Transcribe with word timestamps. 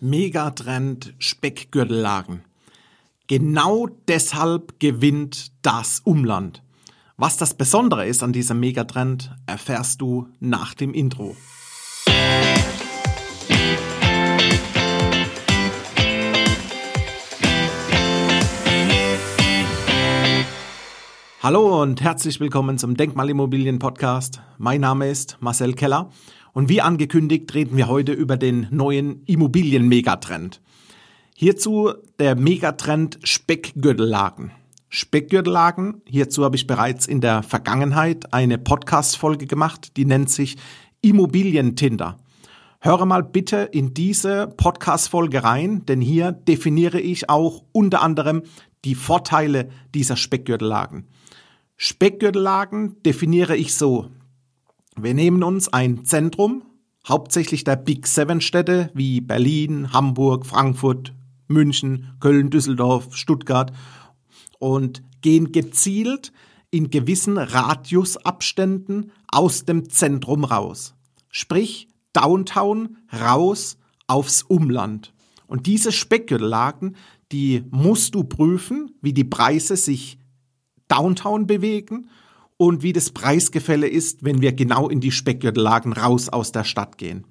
Megatrend 0.00 1.14
Speckgürtellagen. 1.18 2.44
Genau 3.26 3.88
deshalb 4.06 4.78
gewinnt 4.78 5.50
das 5.62 5.98
Umland. 6.04 6.62
Was 7.16 7.36
das 7.36 7.54
Besondere 7.54 8.06
ist 8.06 8.22
an 8.22 8.32
diesem 8.32 8.60
Megatrend, 8.60 9.34
erfährst 9.46 10.00
du 10.00 10.28
nach 10.38 10.74
dem 10.74 10.94
Intro. 10.94 11.36
Hallo 21.42 21.82
und 21.82 22.02
herzlich 22.02 22.38
willkommen 22.38 22.78
zum 22.78 22.96
Denkmalimmobilien 22.96 23.80
Podcast. 23.80 24.42
Mein 24.58 24.80
Name 24.80 25.08
ist 25.08 25.38
Marcel 25.40 25.72
Keller 25.72 26.10
und 26.52 26.68
wie 26.68 26.80
angekündigt 26.80 27.54
reden 27.54 27.76
wir 27.76 27.88
heute 27.88 28.12
über 28.12 28.36
den 28.36 28.66
neuen 28.70 29.22
Immobilien-Megatrend. 29.24 30.60
Hierzu 31.34 31.92
der 32.18 32.34
Megatrend 32.34 33.18
Speckgürtellagen. 33.22 34.52
Speckgürtellagen, 34.88 36.02
hierzu 36.06 36.44
habe 36.44 36.56
ich 36.56 36.66
bereits 36.66 37.06
in 37.06 37.20
der 37.20 37.42
Vergangenheit 37.42 38.32
eine 38.32 38.58
Podcast-Folge 38.58 39.46
gemacht, 39.46 39.96
die 39.96 40.04
nennt 40.04 40.30
sich 40.30 40.56
Immobilientinder. 41.02 42.18
Höre 42.80 43.06
mal 43.06 43.22
bitte 43.22 43.68
in 43.72 43.92
diese 43.92 44.46
Podcast-Folge 44.56 45.44
rein, 45.44 45.84
denn 45.86 46.00
hier 46.00 46.32
definiere 46.32 47.00
ich 47.00 47.28
auch 47.28 47.64
unter 47.72 48.02
anderem 48.02 48.42
die 48.84 48.94
Vorteile 48.94 49.68
dieser 49.94 50.16
Speckgürtellagen. 50.16 51.06
Speckgürtellagen 51.76 53.02
definiere 53.02 53.56
ich 53.56 53.74
so. 53.74 54.10
Wir 55.00 55.14
nehmen 55.14 55.44
uns 55.44 55.68
ein 55.68 56.04
Zentrum, 56.04 56.64
hauptsächlich 57.06 57.62
der 57.62 57.76
Big 57.76 58.08
Seven 58.08 58.40
Städte 58.40 58.90
wie 58.94 59.20
Berlin, 59.20 59.92
Hamburg, 59.92 60.44
Frankfurt, 60.44 61.14
München, 61.46 62.16
Köln, 62.18 62.50
Düsseldorf, 62.50 63.14
Stuttgart 63.14 63.72
und 64.58 65.04
gehen 65.20 65.52
gezielt 65.52 66.32
in 66.72 66.90
gewissen 66.90 67.38
Radiusabständen 67.38 69.12
aus 69.30 69.64
dem 69.64 69.88
Zentrum 69.88 70.42
raus. 70.42 70.94
Sprich, 71.30 71.88
Downtown 72.12 72.96
raus 73.12 73.78
aufs 74.08 74.42
Umland. 74.42 75.14
Und 75.46 75.66
diese 75.66 75.92
Speckgürtellagen, 75.92 76.96
die 77.30 77.62
musst 77.70 78.16
du 78.16 78.24
prüfen, 78.24 78.96
wie 79.00 79.12
die 79.12 79.24
Preise 79.24 79.76
sich 79.76 80.18
Downtown 80.88 81.46
bewegen 81.46 82.08
und 82.58 82.82
wie 82.82 82.92
das 82.92 83.10
Preisgefälle 83.10 83.88
ist, 83.88 84.24
wenn 84.24 84.42
wir 84.42 84.52
genau 84.52 84.90
in 84.90 85.00
die 85.00 85.12
Speckgürtellagen 85.12 85.94
raus 85.94 86.28
aus 86.28 86.52
der 86.52 86.64
Stadt 86.64 86.98
gehen. 86.98 87.24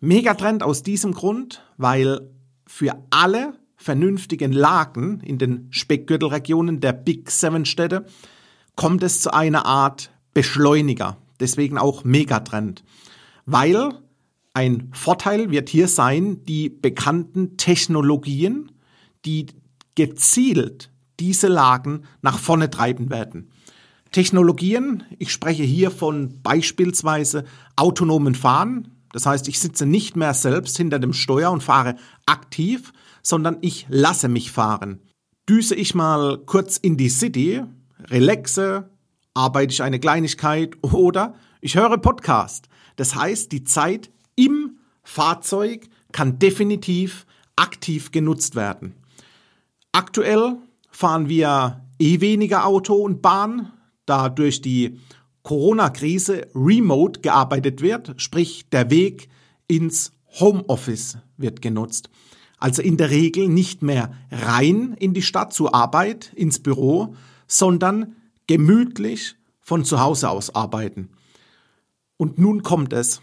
Megatrend 0.00 0.62
aus 0.62 0.84
diesem 0.84 1.12
Grund, 1.12 1.64
weil 1.76 2.30
für 2.66 3.02
alle 3.10 3.54
vernünftigen 3.74 4.52
Lagen 4.52 5.20
in 5.20 5.38
den 5.38 5.66
Speckgürtelregionen 5.70 6.80
der 6.80 6.92
Big 6.92 7.30
Seven 7.30 7.64
Städte 7.64 8.06
kommt 8.76 9.02
es 9.02 9.20
zu 9.20 9.32
einer 9.32 9.66
Art 9.66 10.12
Beschleuniger. 10.34 11.16
Deswegen 11.40 11.78
auch 11.78 12.04
Megatrend. 12.04 12.84
Weil 13.46 13.92
ein 14.52 14.90
Vorteil 14.92 15.50
wird 15.50 15.68
hier 15.68 15.88
sein, 15.88 16.44
die 16.44 16.68
bekannten 16.68 17.56
Technologien, 17.56 18.72
die 19.24 19.46
gezielt 19.94 20.90
diese 21.18 21.48
Lagen 21.48 22.02
nach 22.22 22.38
vorne 22.38 22.70
treiben 22.70 23.10
werden. 23.10 23.50
Technologien, 24.12 25.04
ich 25.18 25.32
spreche 25.32 25.62
hier 25.62 25.90
von 25.90 26.40
beispielsweise 26.42 27.44
autonomen 27.76 28.34
Fahren. 28.34 28.96
Das 29.12 29.26
heißt, 29.26 29.48
ich 29.48 29.58
sitze 29.58 29.86
nicht 29.86 30.16
mehr 30.16 30.34
selbst 30.34 30.76
hinter 30.76 30.98
dem 30.98 31.12
Steuer 31.12 31.50
und 31.50 31.62
fahre 31.62 31.96
aktiv, 32.26 32.92
sondern 33.22 33.58
ich 33.60 33.86
lasse 33.88 34.28
mich 34.28 34.50
fahren. 34.52 35.00
Düse 35.48 35.74
ich 35.74 35.94
mal 35.94 36.38
kurz 36.38 36.76
in 36.76 36.96
die 36.96 37.08
City, 37.08 37.62
relaxe, 38.04 38.90
arbeite 39.34 39.72
ich 39.72 39.82
eine 39.82 40.00
Kleinigkeit 40.00 40.76
oder 40.82 41.34
ich 41.60 41.76
höre 41.76 41.98
Podcast. 41.98 42.68
Das 42.96 43.14
heißt, 43.14 43.52
die 43.52 43.64
Zeit 43.64 44.10
im 44.34 44.78
Fahrzeug 45.02 45.88
kann 46.12 46.38
definitiv 46.38 47.26
aktiv 47.56 48.10
genutzt 48.10 48.56
werden. 48.56 48.94
Aktuell 49.92 50.56
fahren 50.90 51.28
wir 51.28 51.84
eh 51.98 52.20
weniger 52.20 52.66
Auto 52.66 52.94
und 52.94 53.22
Bahn, 53.22 53.72
da 54.08 54.28
durch 54.28 54.60
die 54.62 54.98
Corona-Krise 55.42 56.48
remote 56.54 57.20
gearbeitet 57.20 57.80
wird, 57.80 58.14
sprich 58.20 58.68
der 58.70 58.90
Weg 58.90 59.28
ins 59.66 60.12
Homeoffice 60.40 61.18
wird 61.36 61.62
genutzt. 61.62 62.10
Also 62.58 62.82
in 62.82 62.96
der 62.96 63.10
Regel 63.10 63.48
nicht 63.48 63.82
mehr 63.82 64.12
rein 64.30 64.94
in 64.98 65.14
die 65.14 65.22
Stadt 65.22 65.52
zur 65.52 65.74
Arbeit, 65.74 66.32
ins 66.34 66.58
Büro, 66.58 67.14
sondern 67.46 68.16
gemütlich 68.46 69.36
von 69.60 69.84
zu 69.84 70.00
Hause 70.00 70.28
aus 70.30 70.54
arbeiten. 70.54 71.10
Und 72.16 72.38
nun 72.38 72.62
kommt 72.62 72.92
es. 72.92 73.22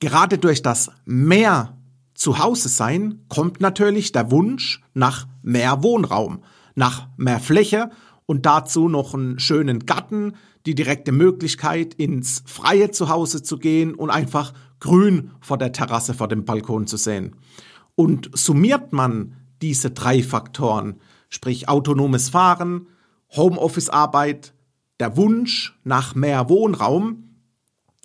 Gerade 0.00 0.38
durch 0.38 0.62
das 0.62 0.90
mehr 1.04 1.76
zu 2.14 2.38
Hause 2.38 2.68
sein 2.68 3.24
kommt 3.28 3.60
natürlich 3.60 4.10
der 4.10 4.30
Wunsch 4.30 4.82
nach 4.94 5.28
mehr 5.42 5.82
Wohnraum, 5.82 6.42
nach 6.74 7.08
mehr 7.16 7.38
Fläche 7.38 7.90
und 8.26 8.44
dazu 8.44 8.88
noch 8.88 9.14
einen 9.14 9.38
schönen 9.38 9.86
Garten, 9.86 10.34
die 10.66 10.74
direkte 10.74 11.12
Möglichkeit 11.12 11.94
ins 11.94 12.42
freie 12.44 12.90
Zuhause 12.90 13.42
zu 13.42 13.58
gehen 13.58 13.94
und 13.94 14.10
einfach 14.10 14.52
grün 14.80 15.30
vor 15.40 15.58
der 15.58 15.72
Terrasse, 15.72 16.12
vor 16.12 16.28
dem 16.28 16.44
Balkon 16.44 16.86
zu 16.86 16.96
sehen. 16.96 17.36
Und 17.94 18.30
summiert 18.34 18.92
man 18.92 19.36
diese 19.62 19.90
drei 19.90 20.22
Faktoren, 20.22 20.96
sprich 21.28 21.68
autonomes 21.68 22.28
Fahren, 22.28 22.88
Homeoffice-Arbeit, 23.34 24.52
der 25.00 25.16
Wunsch 25.16 25.78
nach 25.84 26.14
mehr 26.14 26.48
Wohnraum, 26.48 27.26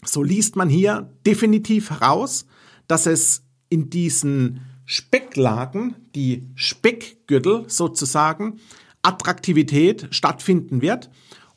so 0.03 0.23
liest 0.23 0.55
man 0.55 0.69
hier 0.69 1.13
definitiv 1.25 1.89
heraus, 1.89 2.45
dass 2.87 3.05
es 3.05 3.43
in 3.69 3.89
diesen 3.89 4.61
Specklagen, 4.85 5.95
die 6.15 6.49
Speckgürtel 6.55 7.65
sozusagen, 7.67 8.59
Attraktivität 9.01 10.07
stattfinden 10.11 10.81
wird 10.81 11.09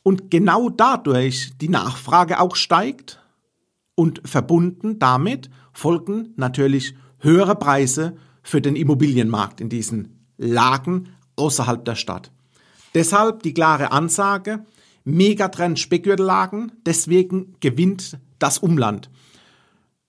und 0.03 0.29
genau 0.29 0.69
dadurch 0.69 1.53
die 1.59 1.69
Nachfrage 1.69 2.39
auch 2.39 2.55
steigt 2.55 3.19
und 3.95 4.21
verbunden 4.25 4.99
damit 4.99 5.49
folgen 5.73 6.33
natürlich 6.35 6.95
höhere 7.19 7.55
Preise 7.55 8.17
für 8.43 8.61
den 8.61 8.75
Immobilienmarkt 8.75 9.61
in 9.61 9.69
diesen 9.69 10.27
Lagen 10.37 11.09
außerhalb 11.35 11.83
der 11.83 11.95
Stadt. 11.95 12.31
Deshalb 12.93 13.43
die 13.43 13.53
klare 13.53 13.91
Ansage, 13.91 14.65
Megatrend 15.03 15.79
Speckgürtellagen, 15.79 16.71
deswegen 16.85 17.55
gewinnt 17.59 18.17
das 18.39 18.57
Umland. 18.57 19.09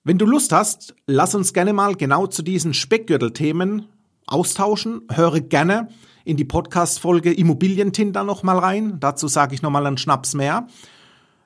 Wenn 0.05 0.19
du 0.19 0.25
Lust 0.25 0.53
hast, 0.53 0.95
lass 1.07 1.35
uns 1.35 1.53
gerne 1.53 1.73
mal 1.73 1.97
genau 1.97 2.27
zu 2.27 2.43
diesen 2.43 2.75
Speckgürtelthemen 2.75 3.87
austauschen. 4.27 5.03
Höre 5.13 5.41
gerne 5.41 5.89
in 6.25 6.37
die 6.37 6.45
Podcast-Folge 6.45 7.33
Immobilientinder 7.33 8.25
nochmal 8.25 8.59
rein. 8.59 8.99
Dazu 8.99 9.29
sage 9.29 9.55
ich 9.55 9.63
nochmal 9.63 9.87
einen 9.87 9.99
Schnaps 9.99 10.35
mehr. 10.35 10.67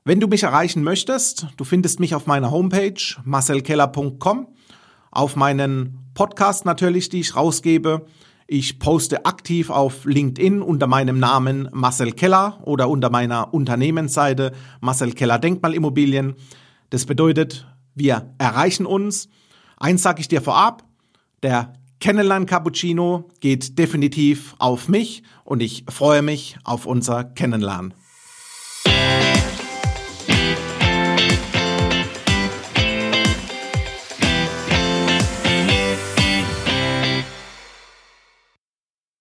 Wenn 0.05 0.21
du 0.21 0.27
mich 0.27 0.43
erreichen 0.43 0.83
möchtest, 0.83 1.47
du 1.59 1.65
findest 1.65 2.01
mich 2.01 2.15
auf 2.15 2.27
meiner 2.27 2.51
Homepage 2.51 3.01
marcelkeller.com, 3.25 4.49
auf 5.11 5.37
meinen 5.37 6.11
Podcast 6.15 6.65
natürlich, 6.65 7.11
die 7.11 7.21
ich 7.21 7.37
rausgebe. 7.37 8.07
Ich 8.47 8.79
poste 8.79 9.27
aktiv 9.27 9.71
auf 9.71 10.07
LinkedIn 10.07 10.63
unter 10.63 10.87
meinem 10.87 11.19
Namen 11.19 11.69
Marcel 11.73 12.13
Keller 12.13 12.59
oder 12.63 12.89
unter 12.89 13.11
meiner 13.11 13.53
Unternehmensseite 13.53 14.53
Marcel 14.81 15.13
Keller 15.13 15.39
Denkmalimmobilien. 15.39 16.35
Das 16.89 17.05
bedeutet, 17.07 17.69
wir 17.95 18.35
erreichen 18.39 18.87
uns. 18.87 19.29
Eins 19.77 20.03
sage 20.03 20.21
ich 20.21 20.29
dir 20.29 20.43
vorab, 20.43 20.83
der 21.43 21.75
Kennenlern 22.01 22.47
Cappuccino 22.47 23.29
geht 23.41 23.79
definitiv 23.79 24.55
auf 24.59 24.89
mich 24.89 25.23
und 25.45 25.61
ich 25.61 25.85
freue 25.87 26.23
mich 26.23 26.57
auf 26.65 26.87
unser 26.87 27.25
Kennenlernen. 27.25 27.93